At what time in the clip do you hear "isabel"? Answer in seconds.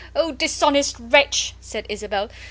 1.87-2.31